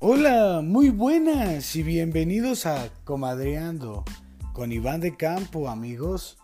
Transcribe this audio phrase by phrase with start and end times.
[0.00, 4.04] Hola, muy buenas y bienvenidos a Comadreando
[4.52, 6.38] con Iván de Campo, amigos.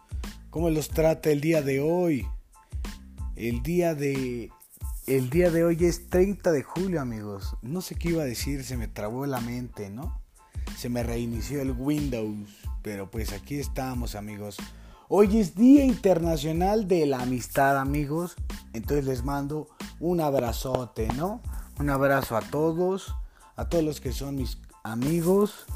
[0.51, 2.27] ¿Cómo los trata el día de hoy?
[3.37, 4.51] El día de
[5.07, 7.55] el día de hoy es 30 de julio, amigos.
[7.63, 10.21] No sé qué iba a decir, se me trabó la mente, ¿no?
[10.77, 12.49] Se me reinició el Windows,
[12.83, 14.57] pero pues aquí estamos, amigos.
[15.07, 18.35] Hoy es Día Internacional de la Amistad, amigos.
[18.73, 19.69] Entonces les mando
[20.01, 21.41] un abrazote, ¿no?
[21.79, 23.15] Un abrazo a todos
[23.57, 25.67] a todos los que son mis amigos,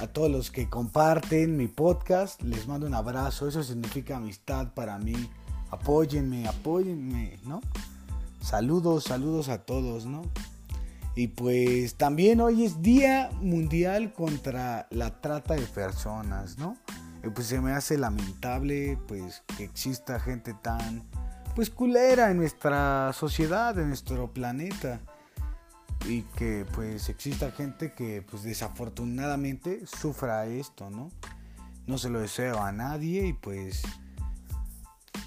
[0.00, 4.98] a todos los que comparten mi podcast, les mando un abrazo, eso significa amistad para
[4.98, 5.30] mí.
[5.70, 7.60] Apóyenme, apóyenme, ¿no?
[8.40, 10.22] Saludos, saludos a todos, ¿no?
[11.16, 16.76] Y pues también hoy es Día Mundial contra la Trata de Personas, ¿no?
[17.22, 21.04] Y pues se me hace lamentable pues que exista gente tan
[21.54, 25.00] pues culera en nuestra sociedad, en nuestro planeta
[26.08, 31.10] y que pues exista gente que pues desafortunadamente sufra esto, ¿no?
[31.86, 33.82] No se lo deseo a nadie y pues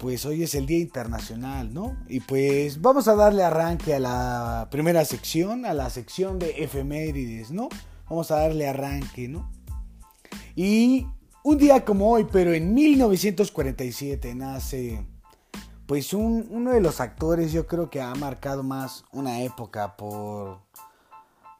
[0.00, 1.96] pues hoy es el Día Internacional, ¿no?
[2.08, 7.50] Y pues vamos a darle arranque a la primera sección, a la sección de efemérides,
[7.50, 7.68] ¿no?
[8.08, 9.50] Vamos a darle arranque, ¿no?
[10.54, 11.06] Y
[11.42, 15.04] un día como hoy, pero en 1947 nace
[15.88, 20.60] pues uno de los actores yo creo que ha marcado más una época por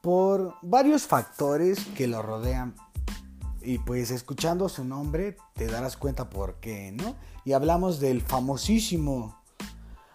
[0.01, 2.75] por varios factores que lo rodean.
[3.61, 7.15] Y pues escuchando su nombre te darás cuenta por qué, ¿no?
[7.43, 9.35] Y hablamos del famosísimo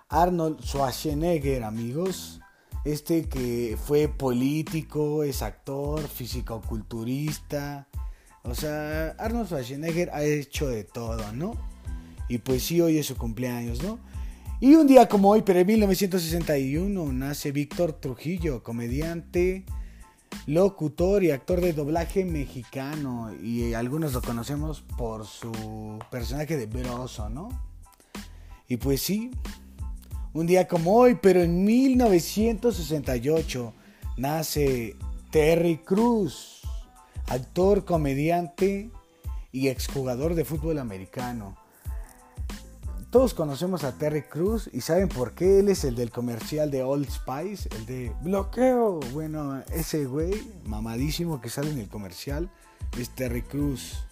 [0.09, 2.41] Arnold Schwarzenegger, amigos.
[2.85, 7.89] Este que fue político, es actor, físico-culturista.
[8.45, 11.74] O sea, Arnold Schwarzenegger ha hecho de todo, ¿no?
[12.29, 13.99] Y pues sí, hoy es su cumpleaños, ¿no?
[14.61, 19.65] Y un día como hoy, pero en 1961, nace Víctor Trujillo, comediante,
[20.47, 23.33] locutor y actor de doblaje mexicano.
[23.43, 27.49] Y algunos lo conocemos por su personaje de Broso, ¿no?
[28.69, 29.31] Y pues sí,
[30.33, 33.75] un día como hoy, pero en 1968,
[34.17, 34.97] nace
[35.31, 36.63] Terry Cruz,
[37.27, 38.91] actor, comediante
[39.53, 41.57] y exjugador de fútbol americano.
[43.15, 46.83] Todos conocemos a Terry Cruz y saben por qué él es el del comercial de
[46.83, 48.99] Old Spice, el de bloqueo.
[49.13, 50.33] Bueno, ese güey
[50.65, 52.51] mamadísimo que sale en el comercial
[52.99, 54.05] es Terry Cruz.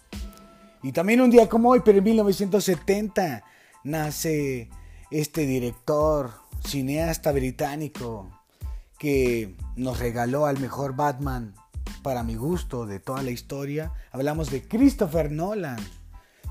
[0.81, 3.43] Y también un día como hoy, pero en 1970,
[3.83, 4.69] nace
[5.11, 6.31] este director,
[6.65, 8.31] cineasta británico,
[8.97, 11.53] que nos regaló al mejor Batman,
[12.03, 13.91] para mi gusto, de toda la historia.
[14.13, 15.75] Hablamos de Christopher Nolan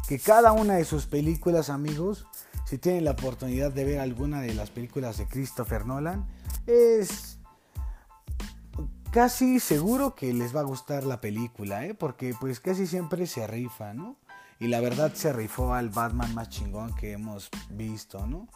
[0.08, 2.26] que cada una de sus películas, amigos,
[2.64, 6.26] si tienen la oportunidad de ver alguna de las películas de Christopher Nolan,
[6.66, 7.38] es
[9.10, 11.94] casi seguro que les va a gustar la película, ¿eh?
[11.94, 14.16] porque pues casi siempre se rifa, ¿no?
[14.58, 18.48] Y la verdad se rifó al Batman más chingón que hemos visto, ¿no?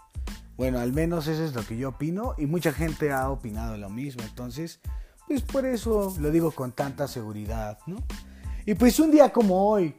[0.57, 3.91] Bueno, al menos eso es lo que yo opino y mucha gente ha opinado lo
[3.91, 4.81] mismo, entonces,
[5.29, 7.99] pues por eso lo digo con tanta seguridad, ¿no?
[8.65, 9.95] Y pues un día como hoy,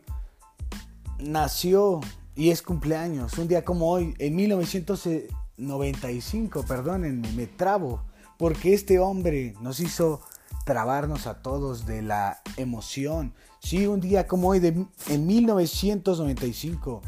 [1.19, 2.01] nació
[2.35, 8.03] y es cumpleaños, un día como hoy, en 1995, perdón, me trabo,
[8.37, 10.21] porque este hombre nos hizo
[10.63, 13.33] trabarnos a todos de la emoción.
[13.59, 17.01] Sí, un día como hoy, de, en 1995,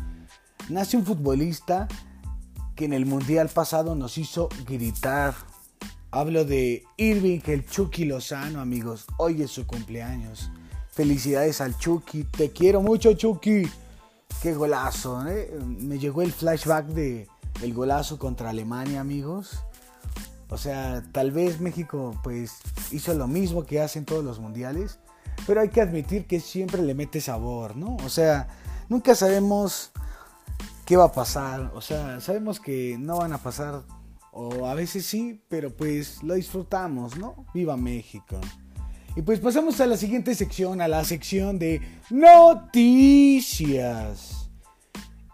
[0.69, 1.87] nace un futbolista
[2.75, 5.35] que en el Mundial pasado nos hizo gritar.
[6.09, 9.05] Hablo de Irving el Chucky Lozano, amigos.
[9.17, 10.49] Hoy es su cumpleaños.
[10.89, 12.23] Felicidades al Chucky.
[12.23, 13.67] Te quiero mucho, Chucky.
[14.41, 15.51] Qué golazo, ¿eh?
[15.65, 17.27] Me llegó el flashback de
[17.61, 19.59] el golazo contra Alemania, amigos.
[20.49, 22.59] O sea, tal vez México pues
[22.91, 24.99] hizo lo mismo que hacen todos los mundiales,
[25.45, 27.97] pero hay que admitir que siempre le mete sabor, ¿no?
[27.97, 28.47] O sea,
[28.87, 29.91] nunca sabemos
[30.85, 33.83] qué va a pasar, o sea, sabemos que no van a pasar
[34.31, 37.45] o a veces sí, pero pues lo disfrutamos, ¿no?
[37.53, 38.39] Viva México.
[39.15, 43.69] Y pues pasamos a la siguiente sección, a la sección de noticias.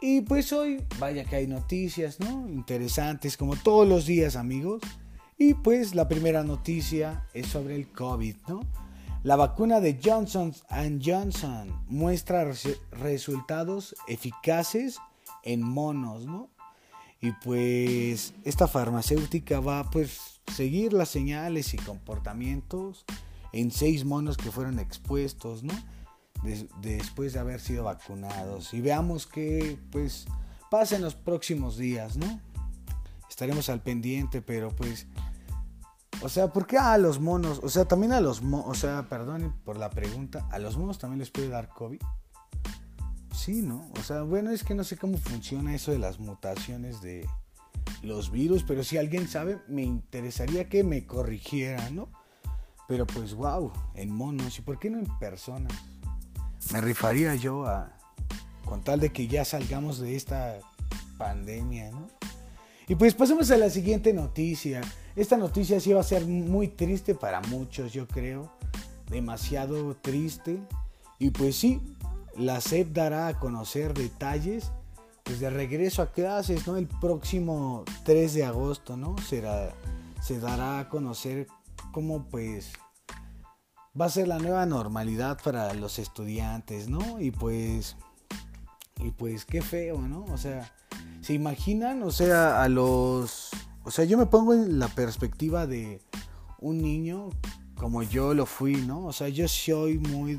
[0.01, 2.47] Y pues hoy, vaya que hay noticias, ¿no?
[2.47, 4.81] Interesantes como todos los días, amigos.
[5.37, 8.61] Y pues la primera noticia es sobre el COVID, ¿no?
[9.23, 10.53] La vacuna de Johnson
[11.03, 12.49] Johnson muestra
[12.91, 14.99] resultados eficaces
[15.43, 16.49] en monos, ¿no?
[17.21, 23.03] Y pues esta farmacéutica va pues seguir las señales y comportamientos
[23.55, 25.73] en seis monos que fueron expuestos, ¿no?
[26.81, 28.73] después de haber sido vacunados.
[28.73, 30.27] Y veamos qué, pues,
[30.69, 32.39] pasa en los próximos días, ¿no?
[33.27, 35.07] Estaremos al pendiente, pero pues
[36.21, 37.59] O sea, ¿por qué a los monos?
[37.63, 40.99] O sea, también a los monos, o sea, perdón por la pregunta, ¿a los monos
[40.99, 42.01] también les puede dar COVID?
[43.33, 43.89] Sí, ¿no?
[43.99, 47.27] O sea, bueno, es que no sé cómo funciona eso de las mutaciones de
[48.01, 52.09] los virus, pero si alguien sabe, me interesaría que me corrigiera, ¿no?
[52.87, 55.73] Pero pues, wow, en monos, ¿y por qué no en personas?
[56.71, 57.91] Me rifaría yo a,
[58.65, 60.59] con tal de que ya salgamos de esta
[61.17, 62.07] pandemia, ¿no?
[62.87, 64.81] Y pues pasemos a la siguiente noticia.
[65.15, 68.51] Esta noticia sí va a ser muy triste para muchos, yo creo.
[69.09, 70.59] Demasiado triste.
[71.17, 71.81] Y pues sí,
[72.37, 74.71] la SEP dará a conocer detalles
[75.23, 76.77] pues de regreso a clases, ¿no?
[76.77, 79.17] El próximo 3 de agosto, ¿no?
[79.17, 79.73] Será,
[80.21, 81.47] se dará a conocer
[81.95, 82.73] cómo pues
[83.99, 87.21] va a ser la nueva normalidad para los estudiantes, ¿no?
[87.21, 87.95] Y pues
[89.01, 90.25] y pues qué feo, ¿no?
[90.25, 90.73] O sea,
[91.21, 92.03] ¿se imaginan?
[92.03, 93.51] O sea, a los...
[93.85, 96.01] O sea, yo me pongo en la perspectiva de
[96.59, 97.29] un niño
[97.77, 99.05] como yo lo fui, ¿no?
[99.05, 100.37] O sea, yo soy muy...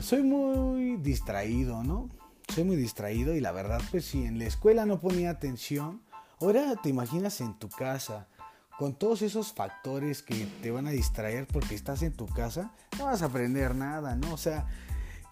[0.00, 2.08] Soy muy distraído, ¿no?
[2.54, 6.00] Soy muy distraído y la verdad, pues si en la escuela no ponía atención,
[6.40, 8.28] ahora te imaginas en tu casa,
[8.78, 13.06] con todos esos factores que te van a distraer porque estás en tu casa, no
[13.06, 14.32] vas a aprender nada, ¿no?
[14.32, 14.68] O sea,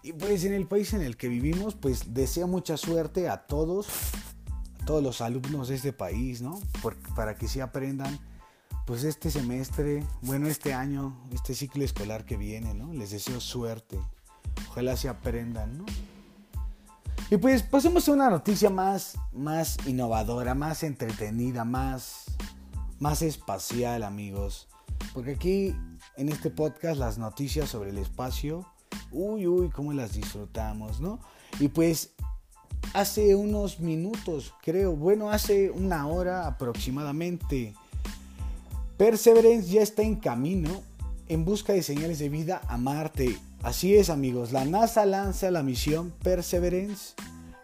[0.03, 3.87] y pues en el país en el que vivimos, pues deseo mucha suerte a todos,
[4.81, 6.59] a todos los alumnos de este país, ¿no?
[7.15, 8.19] para que sí aprendan,
[8.85, 12.91] pues este semestre, bueno, este año, este ciclo escolar que viene, ¿no?
[12.93, 13.97] Les deseo suerte.
[14.69, 15.85] Ojalá se aprendan, ¿no?
[17.29, 22.36] Y pues pasemos a una noticia más, más innovadora, más entretenida, más,
[22.99, 24.67] más espacial, amigos.
[25.13, 25.75] Porque aquí
[26.15, 28.65] en este podcast las noticias sobre el espacio
[29.11, 31.19] uy, uy, cómo las disfrutamos, ¿no?
[31.59, 32.11] Y pues
[32.93, 37.73] hace unos minutos, creo, bueno, hace una hora aproximadamente,
[38.97, 40.81] Perseverance ya está en camino
[41.27, 43.37] en busca de señales de vida a Marte.
[43.61, 47.13] Así es, amigos, la NASA lanza la misión Perseverance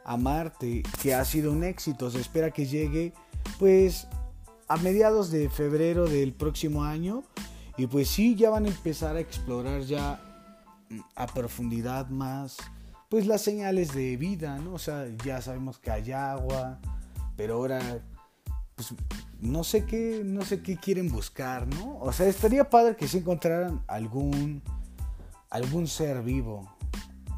[0.05, 2.11] a Marte, que ha sido un éxito.
[2.11, 3.13] Se espera que llegue,
[3.57, 4.07] pues,
[4.67, 7.23] a mediados de febrero del próximo año.
[7.77, 10.21] Y pues sí, ya van a empezar a explorar ya
[11.15, 12.57] a profundidad más,
[13.09, 14.73] pues las señales de vida, ¿no?
[14.73, 16.79] O sea, ya sabemos que hay agua,
[17.35, 17.99] pero ahora,
[18.75, 18.93] pues
[19.39, 21.97] no sé qué, no sé qué quieren buscar, ¿no?
[21.99, 24.61] O sea, estaría padre que se encontraran algún,
[25.49, 26.71] algún ser vivo.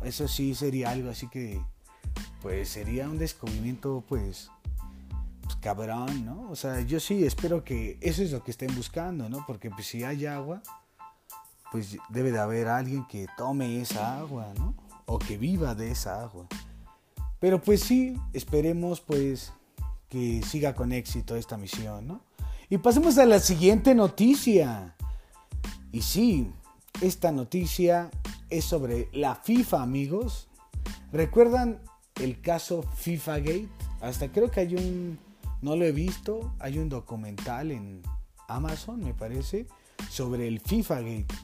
[0.04, 1.62] Eso sí sería algo así que,
[2.42, 4.52] pues sería un descubrimiento, pues,
[5.46, 6.50] pues cabrón, ¿no?
[6.50, 9.46] O sea, yo sí espero que eso es lo que estén buscando, ¿no?
[9.46, 10.62] Porque pues si hay agua,
[11.72, 14.76] pues debe de haber alguien que tome esa agua, ¿no?
[15.06, 16.48] O que viva de esa agua.
[17.40, 19.54] Pero pues sí, esperemos pues
[20.10, 22.22] que siga con éxito esta misión, ¿no?
[22.70, 24.96] Y pasemos a la siguiente noticia.
[25.92, 26.52] Y sí,
[27.02, 28.10] esta noticia
[28.50, 30.48] es sobre la FIFA, amigos.
[31.12, 31.80] ¿Recuerdan
[32.16, 33.70] el caso FIFA Gate?
[34.02, 35.20] Hasta creo que hay un,
[35.62, 38.02] no lo he visto, hay un documental en
[38.48, 39.68] Amazon, me parece,
[40.10, 41.36] sobre el FIFA Gate.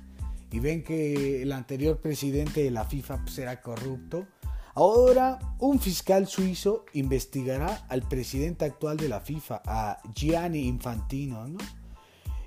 [0.52, 4.28] Y ven que el anterior presidente de la FIFA será pues, corrupto,
[4.75, 11.59] ahora un fiscal suizo investigará al presidente actual de la FIFA, a Gianni Infantino, ¿no?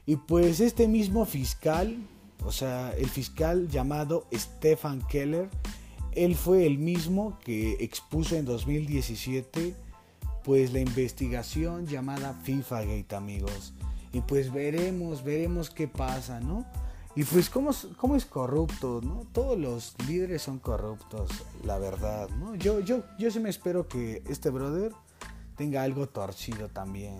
[0.06, 1.96] Y pues este mismo fiscal,
[2.44, 5.48] o sea, el fiscal llamado Stefan Keller,
[6.12, 9.74] él fue el mismo que expuso en 2017
[10.44, 13.72] pues la investigación llamada FIFA Gate, amigos.
[14.12, 16.64] Y pues veremos, veremos qué pasa, ¿no?
[17.16, 19.00] Y pues, ¿cómo, ¿cómo, es corrupto?
[19.02, 19.24] ¿no?
[19.32, 21.30] Todos los líderes son corruptos,
[21.64, 22.28] la verdad.
[22.28, 22.56] ¿no?
[22.56, 24.92] Yo, yo, yo sí me espero que este brother
[25.56, 27.18] tenga algo torcido también.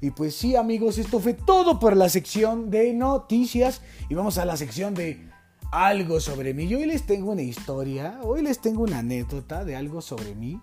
[0.00, 3.80] Y pues sí, amigos, esto fue todo por la sección de noticias.
[4.08, 5.30] Y vamos a la sección de
[5.70, 6.66] algo sobre mí.
[6.66, 10.60] Yo hoy les tengo una historia, hoy les tengo una anécdota de algo sobre mí.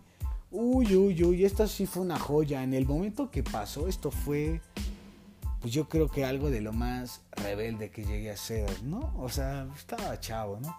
[0.54, 2.64] Uy, uy, uy, esta sí fue una joya.
[2.64, 4.62] En el momento que pasó, esto fue
[5.64, 9.14] pues yo creo que algo de lo más rebelde que llegué a ser, ¿no?
[9.18, 10.76] O sea, estaba chavo, ¿no?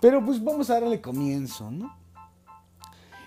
[0.00, 1.96] Pero pues vamos a darle comienzo, ¿no?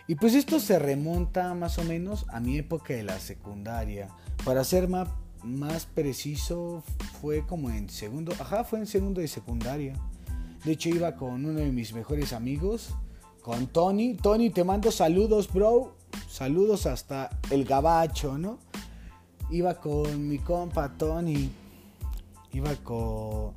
[0.05, 4.09] Y pues esto se remonta más o menos a mi época de la secundaria.
[4.43, 5.07] Para ser más,
[5.45, 6.83] más preciso,
[7.21, 9.93] fue como en segundo, ajá, fue en segundo de secundaria.
[10.65, 12.93] De hecho iba con uno de mis mejores amigos,
[13.41, 14.15] con Tony.
[14.15, 15.95] Tony, te mando saludos, bro.
[16.29, 18.59] Saludos hasta el gabacho, ¿no?
[19.51, 21.51] iba con mi compa Tony.
[22.53, 23.53] Iba con.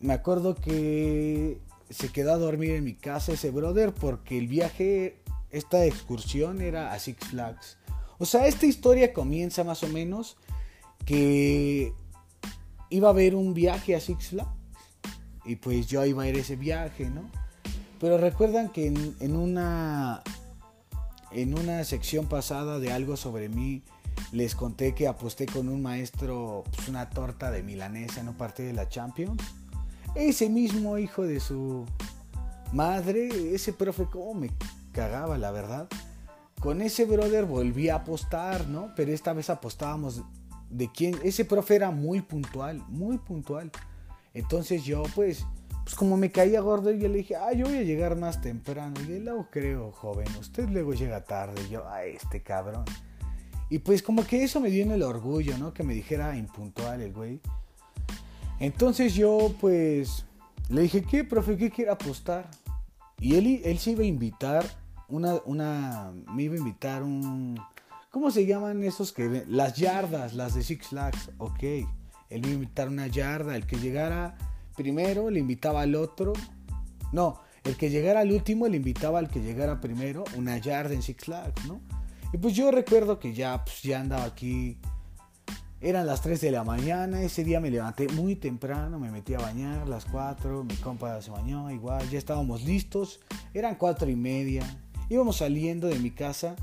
[0.00, 1.58] Me acuerdo que
[1.90, 5.18] se quedó a dormir en mi casa ese brother porque el viaje,
[5.50, 7.78] esta excursión era a Six Flags.
[8.18, 10.36] O sea, esta historia comienza más o menos
[11.04, 11.92] que
[12.90, 14.50] iba a haber un viaje a Six Flags.
[15.44, 17.30] Y pues yo iba a ir a ese viaje, ¿no?
[18.00, 20.22] Pero recuerdan que en, una
[21.30, 23.82] en una sección pasada de algo sobre mí
[24.32, 28.68] les conté que aposté con un maestro pues, una torta de milanesa en un partido
[28.68, 29.42] de la Champions.
[30.14, 31.86] Ese mismo hijo de su
[32.72, 34.50] madre, ese profe, cómo me
[34.92, 35.88] cagaba, la verdad.
[36.60, 38.92] Con ese brother volví a apostar, ¿no?
[38.96, 40.22] Pero esta vez apostábamos
[40.70, 41.18] de quién.
[41.22, 43.70] Ese profe era muy puntual, muy puntual.
[44.32, 45.44] Entonces yo, pues,
[45.84, 48.94] pues como me caía gordo, yo le dije, ah, yo voy a llegar más temprano.
[49.06, 51.68] Y él, no creo, joven, usted luego llega tarde.
[51.70, 52.84] Yo, ah, este cabrón.
[53.68, 55.74] Y pues como que eso me dio en el orgullo, ¿no?
[55.74, 57.40] Que me dijera impuntual el güey.
[58.60, 60.24] Entonces yo, pues,
[60.70, 61.58] le dije, ¿qué, profe?
[61.58, 62.48] ¿Qué quiere apostar?
[63.18, 64.64] Y él, él se iba a invitar,
[65.08, 67.60] una, una, me iba a invitar un,
[68.10, 71.62] ¿cómo se llaman esos que Las yardas, las de Six Flags, ok.
[71.62, 71.86] Él
[72.30, 74.36] iba a invitar una yarda, el que llegara
[74.76, 76.32] primero le invitaba al otro.
[77.12, 81.02] No, el que llegara al último le invitaba al que llegara primero una yarda en
[81.02, 81.80] Six Flags, ¿no?
[82.32, 84.76] Y pues yo recuerdo que ya, pues, ya andaba aquí.
[85.80, 89.38] Eran las 3 de la mañana, ese día me levanté muy temprano, me metí a
[89.38, 93.20] bañar, las 4, mi compa se bañó, igual, ya estábamos listos,
[93.52, 94.62] eran 4 y media,
[95.10, 96.56] íbamos saliendo de mi casa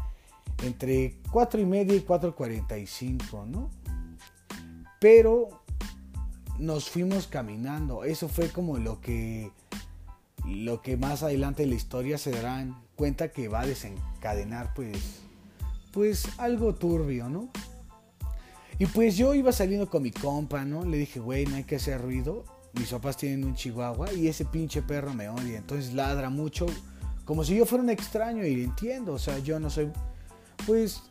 [0.63, 3.69] entre 4 y media y 4.45, ¿no?
[4.99, 5.60] Pero
[6.61, 8.03] nos fuimos caminando.
[8.03, 9.51] Eso fue como lo que
[10.45, 15.21] lo que más adelante en la historia se darán cuenta que va a desencadenar pues
[15.91, 17.49] pues algo turbio, ¿no?
[18.79, 20.85] Y pues yo iba saliendo con mi compa, ¿no?
[20.85, 22.45] Le dije, güey, no hay que hacer ruido.
[22.73, 25.57] Mis papás tienen un chihuahua y ese pinche perro me odia.
[25.57, 26.65] Entonces ladra mucho,
[27.25, 29.13] como si yo fuera un extraño y entiendo.
[29.13, 29.91] O sea, yo no soy,
[30.65, 31.03] pues,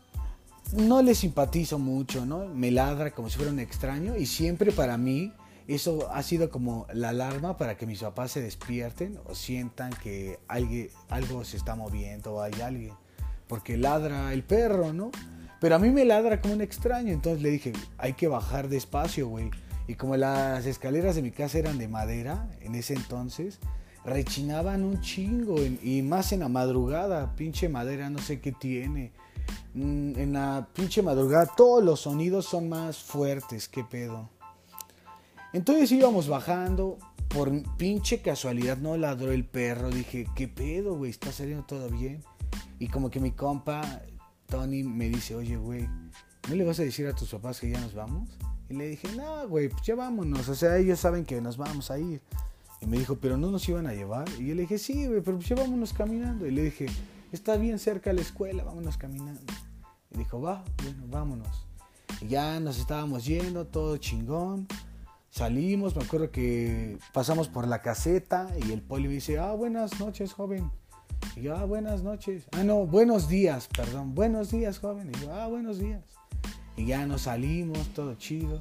[0.72, 2.46] no le simpatizo mucho, ¿no?
[2.46, 5.32] Me ladra como si fuera un extraño y siempre para mí
[5.74, 10.38] eso ha sido como la alarma para que mis papás se despierten o sientan que
[10.48, 12.94] alguien, algo se está moviendo o hay alguien.
[13.46, 15.10] Porque ladra el perro, ¿no?
[15.60, 17.12] Pero a mí me ladra como un extraño.
[17.12, 19.50] Entonces le dije, hay que bajar despacio, güey.
[19.86, 23.58] Y como las escaleras de mi casa eran de madera en ese entonces,
[24.04, 25.56] rechinaban un chingo.
[25.60, 29.12] y más en la madrugada, pinche madera, no sé qué tiene.
[29.74, 34.28] Mm, en la pinche madrugada todos los sonidos son más fuertes, qué pedo.
[35.52, 39.90] Entonces íbamos bajando, por pinche casualidad no ladró el perro.
[39.90, 41.10] Dije, ¿qué pedo, güey?
[41.10, 42.22] ¿Está saliendo todo bien?
[42.78, 44.02] Y como que mi compa,
[44.46, 45.88] Tony, me dice, oye, güey,
[46.48, 48.28] ¿no le vas a decir a tus papás que ya nos vamos?
[48.68, 50.48] Y le dije, no, güey, pues ya vámonos.
[50.48, 52.20] O sea, ellos saben que nos vamos a ir.
[52.80, 54.28] Y me dijo, ¿pero no nos iban a llevar?
[54.38, 56.46] Y yo le dije, sí, güey, pero pues ya vámonos caminando.
[56.46, 56.86] Y le dije,
[57.30, 59.40] está bien cerca la escuela, vámonos caminando.
[60.10, 61.66] Y dijo, va, bueno, vámonos.
[62.20, 64.66] Y ya nos estábamos yendo, todo chingón.
[65.30, 70.00] Salimos, me acuerdo que pasamos por la caseta y el poli me dice, ah, buenas
[70.00, 70.68] noches, joven.
[71.36, 72.46] Y yo, ah, buenas noches.
[72.50, 75.12] Ah, no, buenos días, perdón, buenos días, joven.
[75.14, 76.02] Y yo, ah, buenos días.
[76.76, 78.60] Y ya nos salimos, todo chido.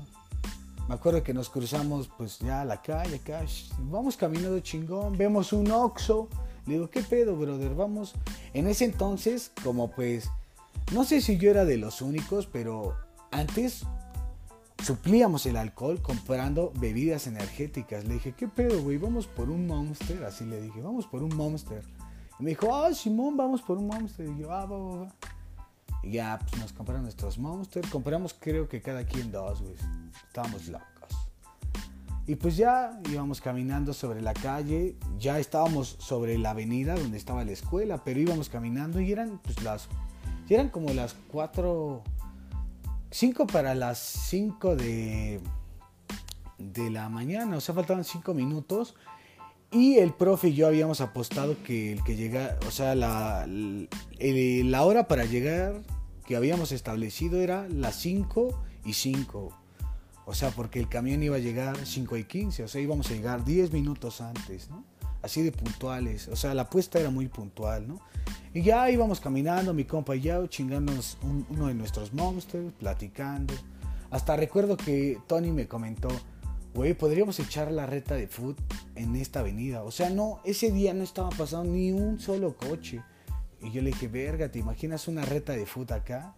[0.88, 3.44] Me acuerdo que nos cruzamos pues ya a la calle, acá,
[3.80, 6.30] vamos caminando chingón, vemos un Oxxo.
[6.68, 7.74] Le digo, ¿qué pedo, brother?
[7.74, 8.14] Vamos.
[8.54, 10.30] En ese entonces, como pues,
[10.94, 12.96] no sé si yo era de los únicos, pero
[13.32, 13.86] antes
[14.84, 18.06] suplíamos el alcohol comprando bebidas energéticas.
[18.06, 18.98] Le dije, ¿qué pedo, güey?
[18.98, 20.24] Vamos por un monster.
[20.24, 21.84] Así le dije, vamos por un monster.
[22.40, 24.28] Y me dijo, ah, Simón, vamos por un monster.
[24.28, 25.16] Y yo, ah, va, va, va.
[26.02, 27.88] Y ya, pues nos compraron nuestros monster.
[27.90, 29.76] Compramos, creo que cada quien dos, güey.
[30.28, 30.88] Estábamos locos.
[32.26, 34.96] Y pues ya íbamos caminando sobre la calle.
[35.18, 38.04] Ya estábamos sobre la avenida donde estaba la escuela.
[38.04, 39.90] Pero íbamos caminando y eran, pues las.
[40.48, 42.04] Y eran como las cuatro
[43.12, 45.40] 5 para las 5 de,
[46.58, 48.96] de la mañana, o sea, faltaban 5 minutos.
[49.72, 54.84] Y el profe y yo habíamos apostado que el que llega, o sea, la, la
[54.84, 55.82] hora para llegar
[56.26, 59.52] que habíamos establecido era las 5 y 5.
[60.26, 63.14] O sea, porque el camión iba a llegar 5 y 15, o sea, íbamos a
[63.14, 64.84] llegar 10 minutos antes, ¿no?
[65.22, 68.00] Así de puntuales, o sea, la apuesta era muy puntual, ¿no?
[68.54, 71.18] Y ya íbamos caminando, mi compa y yo, chingándonos
[71.50, 73.54] uno de nuestros monsters, platicando.
[74.12, 76.10] Hasta recuerdo que Tony me comentó,
[76.74, 78.58] güey, podríamos echar la reta de foot
[78.96, 79.84] en esta avenida.
[79.84, 83.02] O sea, no, ese día no estaba pasando ni un solo coche.
[83.62, 86.34] Y yo le dije, verga, ¿te imaginas una reta de foot acá?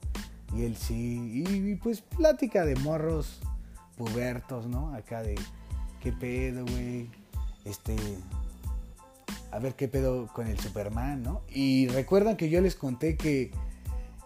[0.53, 3.39] Y él sí, y, pues plática de morros
[3.95, 4.93] pubertos, ¿no?
[4.93, 5.35] Acá de,
[6.01, 7.09] ¿qué pedo, güey?
[7.63, 7.95] Este,
[9.51, 11.41] a ver qué pedo con el Superman, ¿no?
[11.49, 13.51] Y recuerdan que yo les conté que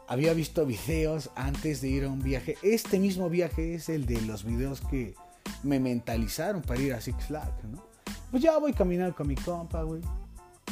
[0.07, 2.57] había visto videos antes de ir a un viaje.
[2.61, 5.15] Este mismo viaje es el de los videos que
[5.63, 7.83] me mentalizaron para ir a Six Flags, ¿no?
[8.31, 10.01] Pues ya voy caminando con mi compa, güey.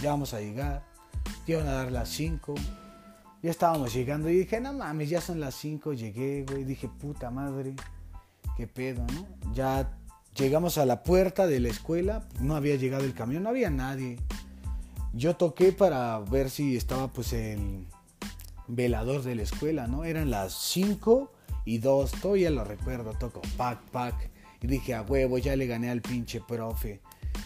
[0.01, 0.83] Ya vamos a llegar.
[1.45, 2.55] Llevan a dar las 5.
[3.41, 5.93] Ya estábamos llegando y dije, no mames, ya son las 5.
[5.93, 6.63] Llegué, güey.
[6.63, 7.75] Dije, puta madre.
[8.57, 9.53] Qué pedo, ¿no?
[9.53, 9.97] Ya
[10.35, 12.27] llegamos a la puerta de la escuela.
[12.39, 14.17] No había llegado el camión, no había nadie.
[15.13, 17.85] Yo toqué para ver si estaba pues el
[18.67, 20.03] velador de la escuela, ¿no?
[20.03, 21.31] Eran las 5
[21.65, 24.31] y 2, todavía lo recuerdo, toco pack, pack.
[24.61, 27.01] Y dije, a huevo, ya le gané al pinche profe.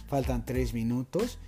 [0.07, 1.39] Faltan 3 minutos.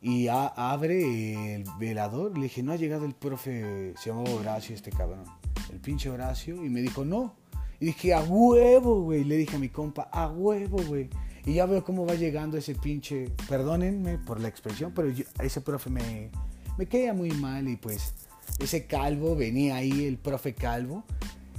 [0.00, 2.36] Y abre el velador.
[2.36, 5.24] Le dije, no ha llegado el profe, se llamaba Horacio este cabrón.
[5.70, 6.64] El pinche Horacio.
[6.64, 7.34] Y me dijo, no.
[7.78, 9.24] Y dije, a huevo, güey.
[9.24, 11.10] Le dije a mi compa, a huevo, güey.
[11.44, 15.90] Y ya veo cómo va llegando ese pinche, perdónenme por la expresión, pero ese profe
[15.90, 16.30] me,
[16.78, 18.14] me muy mal y pues
[18.58, 21.04] ese calvo, venía ahí el profe calvo.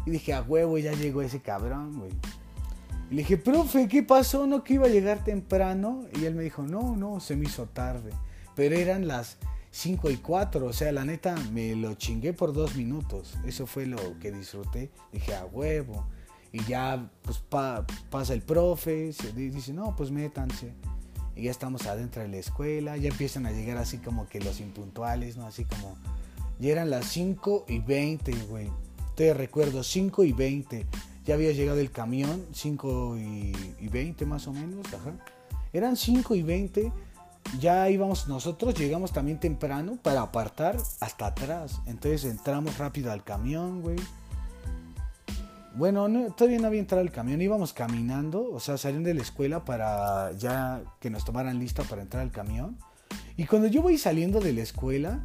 [0.05, 2.11] Y dije, a huevo, ya llegó ese cabrón, güey.
[3.09, 4.47] Y le dije, profe, ¿qué pasó?
[4.47, 6.05] ¿No que iba a llegar temprano?
[6.19, 8.11] Y él me dijo, no, no, se me hizo tarde.
[8.55, 9.37] Pero eran las
[9.71, 13.35] 5 y 4, o sea, la neta me lo chingué por dos minutos.
[13.45, 14.91] Eso fue lo que disfruté.
[15.11, 16.05] Dije, a huevo.
[16.53, 20.71] Y ya, pues pasa el profe, se dice, no, pues métanse.
[21.35, 24.59] Y ya estamos adentro de la escuela, ya empiezan a llegar así como que los
[24.59, 25.47] impuntuales, ¿no?
[25.47, 25.97] Así como,
[26.59, 28.69] ya eran las 5 y 20, güey.
[29.15, 30.85] Te recuerdo, 5 y 20.
[31.25, 35.13] Ya había llegado el camión, 5 y, 20 más o menos, ajá.
[35.73, 36.91] Eran 5 y 20
[37.59, 41.81] ya íbamos nosotros, llegamos también temprano para apartar hasta atrás.
[41.85, 43.97] Entonces entramos rápido al camión, güey.
[45.75, 49.65] Bueno, todavía no había entrado el camión, íbamos caminando, o sea, saliendo de la escuela
[49.65, 52.77] para ya que nos tomaran lista para entrar al camión.
[53.37, 55.23] Y cuando yo voy saliendo de la escuela,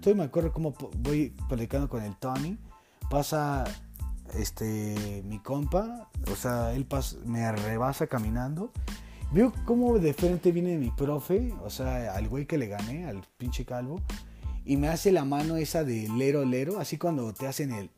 [0.00, 2.56] todavía me acuerdo cómo voy platicando con el Tony,
[3.10, 3.64] pasa
[4.34, 6.86] este mi compa, o sea, él
[7.26, 8.72] me rebasa caminando.
[9.30, 13.22] Veo cómo de frente viene mi profe, o sea, al güey que le gané, al
[13.36, 14.00] pinche calvo,
[14.64, 17.90] y me hace la mano esa de lero lero, así cuando te hacen el...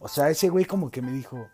[0.00, 1.46] O sea, ese güey como que me dijo,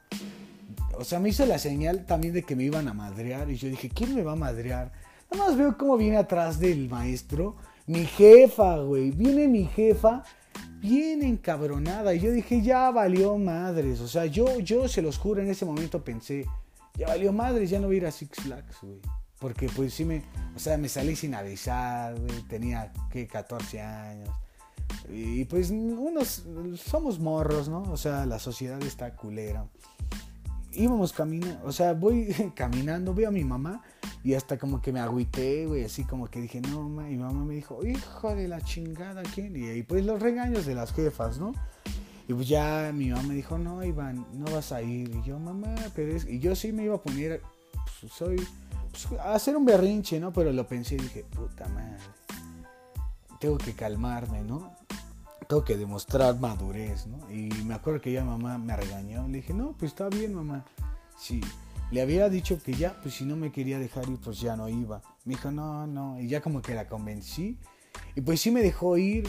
[0.96, 3.68] o sea, me hizo la señal también de que me iban a madrear y yo
[3.68, 4.92] dije, ¿quién me va a madrear?
[5.30, 7.56] Nada más veo cómo viene atrás del maestro,
[7.86, 10.22] mi jefa, güey, viene mi jefa
[10.78, 15.42] bien encabronada y yo dije, ya valió madres, o sea, yo, yo se los juro,
[15.42, 16.46] en ese momento pensé,
[16.94, 19.00] ya valió madres, ya no voy a ir a Six Flags, güey.
[19.40, 20.22] Porque pues sí me,
[20.54, 24.30] o sea, me salí sin avisar, güey, tenía, que 14 años.
[25.08, 26.44] Y pues unos
[26.76, 27.82] somos morros, ¿no?
[27.82, 29.66] O sea, la sociedad está culera.
[30.72, 33.82] Íbamos caminando, o sea, voy caminando, veo a mi mamá
[34.22, 37.22] y hasta como que me agüité, güey, así como que dije, no, ma, y mi
[37.22, 39.56] mamá me dijo, hijo de la chingada, ¿quién?
[39.56, 41.52] Y, y pues los regaños de las jefas, ¿no?
[42.28, 45.14] Y pues ya mi mamá me dijo, no, Iván, no vas a ir.
[45.14, 46.26] Y yo, mamá, pero es...
[46.26, 47.40] Y yo sí me iba a poner,
[48.00, 48.36] pues, soy,
[48.90, 50.32] pues, a hacer un berrinche, ¿no?
[50.32, 51.96] Pero lo pensé y dije, puta madre
[53.38, 54.75] tengo que calmarme, ¿no?
[55.48, 57.30] Tengo que demostrar madurez, ¿no?
[57.30, 59.26] Y me acuerdo que ya mamá me regañó.
[59.28, 60.64] Le dije, no, pues está bien, mamá.
[61.16, 61.40] Sí.
[61.92, 64.68] Le había dicho que ya, pues si no me quería dejar ir, pues ya no
[64.68, 65.02] iba.
[65.24, 66.18] Me dijo, no, no.
[66.20, 67.58] Y ya como que la convencí.
[68.16, 69.28] Y pues sí me dejó ir,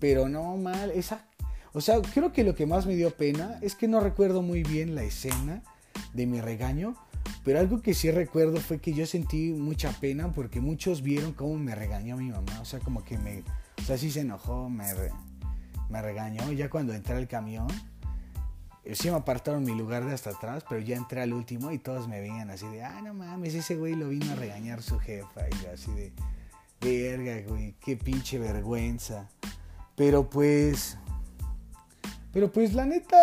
[0.00, 0.90] pero no mal.
[0.90, 1.26] Esa,
[1.72, 4.62] o sea, creo que lo que más me dio pena es que no recuerdo muy
[4.62, 5.62] bien la escena
[6.12, 6.94] de mi regaño.
[7.42, 11.56] Pero algo que sí recuerdo fue que yo sentí mucha pena porque muchos vieron cómo
[11.56, 12.60] me regañó mi mamá.
[12.60, 13.42] O sea, como que me.
[13.78, 14.84] O sea, sí se enojó, me,
[15.88, 16.50] me regañó.
[16.52, 17.68] Ya cuando entré al camión,
[18.84, 21.78] eh, sí me apartaron mi lugar de hasta atrás, pero ya entré al último y
[21.78, 24.98] todos me veían así de, ah, no mames, ese güey lo vino a regañar su
[24.98, 25.48] jefa.
[25.48, 26.12] Y yo así de,
[26.80, 29.28] verga, güey, qué pinche vergüenza.
[29.96, 30.98] Pero pues.
[32.32, 33.16] Pero pues la neta,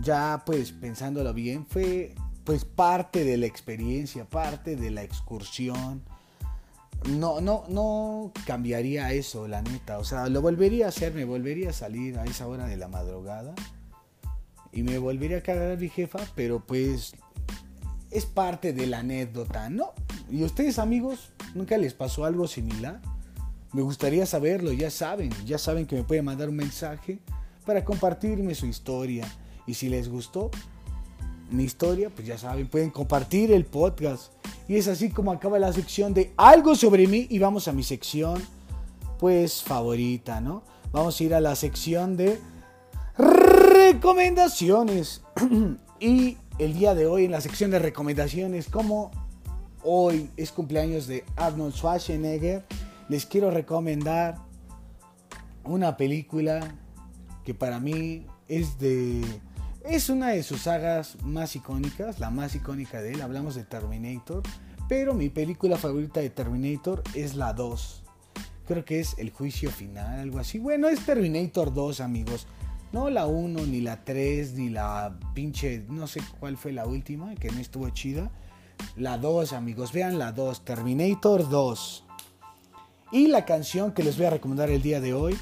[0.00, 6.02] ya pues pensándolo bien, fue pues parte de la experiencia, parte de la excursión.
[7.08, 9.98] No, no, no cambiaría eso, la neta.
[9.98, 12.88] O sea, lo volvería a hacer, me volvería a salir a esa hora de la
[12.88, 13.54] madrugada.
[14.72, 17.14] Y me volvería a cagar a mi jefa, pero pues
[18.10, 19.92] es parte de la anécdota, ¿no?
[20.30, 23.00] Y ustedes amigos, ¿nunca les pasó algo similar?
[23.72, 27.18] Me gustaría saberlo, ya saben, ya saben que me pueden mandar un mensaje
[27.64, 29.26] para compartirme su historia.
[29.66, 30.50] Y si les gustó,
[31.50, 34.32] mi historia, pues ya saben, pueden compartir el podcast.
[34.68, 37.82] Y es así como acaba la sección de algo sobre mí y vamos a mi
[37.82, 38.42] sección,
[39.18, 40.62] pues favorita, ¿no?
[40.92, 42.38] Vamos a ir a la sección de
[43.16, 45.22] recomendaciones.
[46.00, 49.10] y el día de hoy en la sección de recomendaciones, como
[49.82, 52.64] hoy es cumpleaños de Arnold Schwarzenegger,
[53.08, 54.38] les quiero recomendar
[55.64, 56.60] una película
[57.44, 59.22] que para mí es de
[59.84, 63.22] Es una de sus sagas más icónicas, la más icónica de él.
[63.22, 64.42] Hablamos de Terminator.
[64.88, 68.04] Pero mi película favorita de Terminator es la 2.
[68.66, 70.58] Creo que es El Juicio Final, algo así.
[70.58, 72.46] Bueno, es Terminator 2, amigos.
[72.92, 77.34] No la 1, ni la 3, ni la pinche, no sé cuál fue la última,
[77.34, 78.30] que no estuvo chida.
[78.96, 82.04] La 2, amigos, vean la 2, Terminator 2.
[83.10, 85.36] Y la canción que les voy a recomendar el día de hoy.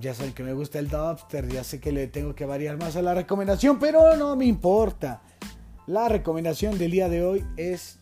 [0.00, 2.96] Ya saben que me gusta el dubster, ya sé que le tengo que variar más
[2.96, 5.20] a la recomendación, pero no me importa.
[5.86, 7.98] La recomendación del día de hoy es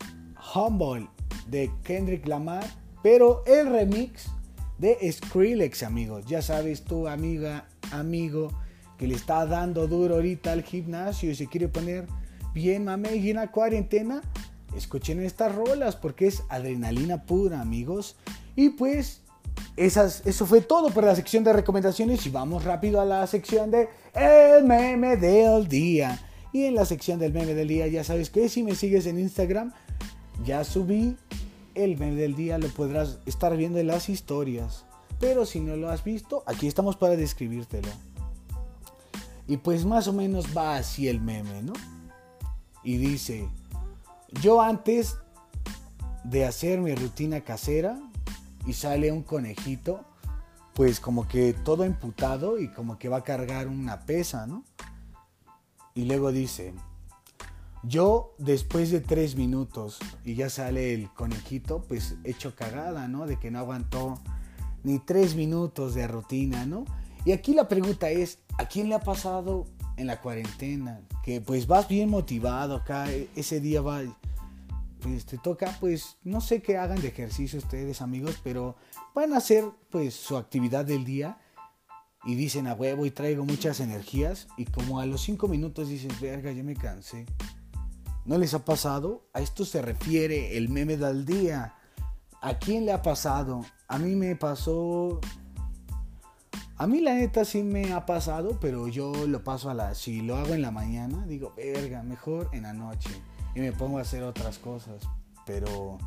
[0.55, 1.09] Humble
[1.49, 2.65] de Kendrick Lamar,
[3.03, 4.31] pero el remix
[4.79, 6.25] de Skrillex, amigos.
[6.27, 8.53] Ya sabes, tu amiga, amigo,
[8.97, 12.07] que le está dando duro ahorita al gimnasio y se quiere poner
[12.55, 14.23] bien mame y en la cuarentena,
[14.77, 18.17] escuchen estas rolas porque es adrenalina pura, amigos.
[18.55, 19.23] Y pues,
[19.79, 23.88] eso fue todo para la sección de recomendaciones y vamos rápido a la sección de
[24.12, 26.21] El meme del día.
[26.53, 29.21] Y en la sección del meme del día, ya sabes que si me sigues en
[29.21, 29.73] Instagram,
[30.45, 31.17] ya subí
[31.75, 34.85] el meme del día, lo podrás estar viendo en las historias.
[35.21, 37.88] Pero si no lo has visto, aquí estamos para describírtelo.
[39.47, 41.73] Y pues más o menos va así el meme, ¿no?
[42.83, 43.49] Y dice,
[44.43, 45.17] yo antes
[46.25, 47.99] de hacer mi rutina casera
[48.66, 50.05] y sale un conejito,
[50.75, 54.64] pues como que todo emputado y como que va a cargar una pesa, ¿no?
[55.94, 56.75] Y luego dice,
[57.83, 63.27] yo después de tres minutos y ya sale el conejito, pues hecho cagada, ¿no?
[63.27, 64.21] De que no aguantó
[64.85, 66.85] ni tres minutos de rutina, ¿no?
[67.25, 69.66] Y aquí la pregunta es, ¿a quién le ha pasado
[69.97, 71.01] en la cuarentena?
[71.23, 74.03] Que pues vas bien motivado acá, e, ese día va,
[75.01, 78.77] pues te toca, pues no sé qué hagan de ejercicio ustedes amigos, pero
[79.15, 81.39] van a hacer pues su actividad del día
[82.25, 86.21] y dicen a huevo y traigo muchas energías y como a los cinco minutos dices,
[86.21, 87.27] verga, ya me cansé
[88.29, 89.27] ¿No les ha pasado?
[89.33, 91.77] A esto se refiere el meme del día.
[92.43, 93.65] ¿A quién le ha pasado?
[93.89, 95.19] A mí me pasó...
[96.77, 99.95] A mí la neta sí me ha pasado, pero yo lo paso a la...
[99.95, 103.09] Si lo hago en la mañana, digo, verga, mejor en la noche.
[103.59, 105.03] Y me pongo a hacer otras cosas.
[105.44, 105.99] Pero...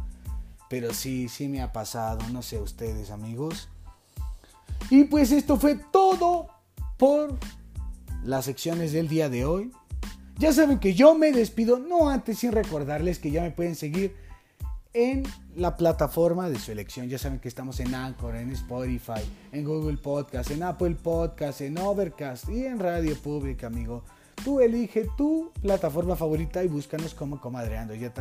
[0.70, 2.22] Pero sí, sí me ha pasado.
[2.32, 3.68] No sé ustedes, amigos.
[4.90, 6.48] Y pues esto fue todo
[6.98, 7.38] por
[8.24, 9.74] las secciones del día de hoy.
[10.38, 14.16] Ya saben que yo me despido, no antes sin recordarles que ya me pueden seguir
[14.94, 17.10] en la plataforma de su elección.
[17.10, 21.78] Ya saben que estamos en Anchor, en Spotify, en Google Podcast, en Apple Podcast, en
[21.78, 24.06] Overcast y en Radio Pública, amigo.
[24.44, 27.94] Tú elige tu plataforma favorita y búscanos como Comadreando.
[27.94, 28.12] Ya,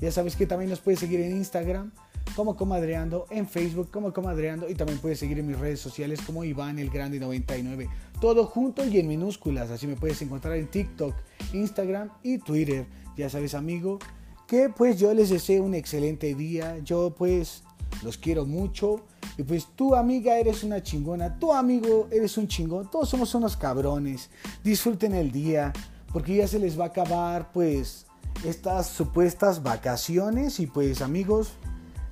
[0.00, 1.92] ya sabes que también nos puedes seguir en Instagram
[2.34, 6.44] como Comadreando, en Facebook como Comadreando y también puedes seguir en mis redes sociales como
[6.44, 7.88] Iván el Grande 99.
[8.20, 9.70] Todo junto y en minúsculas.
[9.70, 11.14] Así me puedes encontrar en TikTok,
[11.52, 12.86] Instagram y Twitter.
[13.16, 13.98] Ya sabes, amigo,
[14.46, 16.78] que pues yo les deseo un excelente día.
[16.78, 17.62] Yo pues
[18.02, 19.04] los quiero mucho.
[19.38, 23.56] Y pues tu amiga eres una chingona, tu amigo eres un chingón, todos somos unos
[23.56, 24.30] cabrones.
[24.64, 25.72] Disfruten el día,
[26.12, 28.06] porque ya se les va a acabar pues
[28.44, 31.52] estas supuestas vacaciones y pues amigos,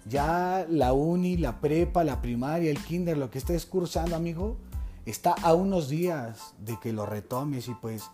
[0.09, 4.57] ya la uni, la prepa, la primaria, el kinder, lo que estés cursando, amigo,
[5.05, 8.05] está a unos días de que lo retomes y pues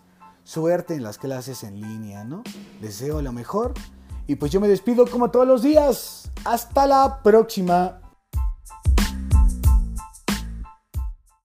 [0.43, 2.41] suerte en las clases en línea, ¿no?
[2.81, 3.75] Deseo lo mejor
[4.25, 6.31] y pues yo me despido como todos los días.
[6.45, 7.99] Hasta la próxima.